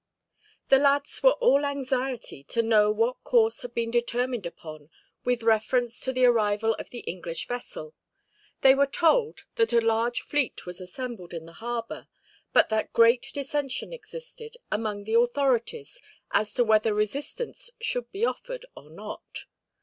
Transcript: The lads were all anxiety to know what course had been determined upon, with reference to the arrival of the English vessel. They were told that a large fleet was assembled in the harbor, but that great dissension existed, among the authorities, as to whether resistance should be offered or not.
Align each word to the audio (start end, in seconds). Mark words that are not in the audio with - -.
The 0.69 0.79
lads 0.79 1.21
were 1.21 1.33
all 1.33 1.63
anxiety 1.63 2.43
to 2.45 2.63
know 2.63 2.89
what 2.91 3.23
course 3.23 3.61
had 3.61 3.75
been 3.75 3.91
determined 3.91 4.47
upon, 4.47 4.89
with 5.23 5.43
reference 5.43 5.99
to 6.01 6.11
the 6.11 6.25
arrival 6.25 6.73
of 6.79 6.89
the 6.89 7.01
English 7.01 7.47
vessel. 7.47 7.93
They 8.61 8.73
were 8.73 8.87
told 8.87 9.43
that 9.57 9.73
a 9.73 9.79
large 9.79 10.21
fleet 10.21 10.65
was 10.65 10.81
assembled 10.81 11.35
in 11.35 11.45
the 11.45 11.53
harbor, 11.53 12.07
but 12.51 12.69
that 12.69 12.93
great 12.93 13.27
dissension 13.31 13.93
existed, 13.93 14.57
among 14.71 15.03
the 15.03 15.13
authorities, 15.13 16.01
as 16.31 16.55
to 16.55 16.63
whether 16.63 16.95
resistance 16.95 17.69
should 17.79 18.11
be 18.11 18.25
offered 18.25 18.65
or 18.75 18.89
not. 18.89 19.45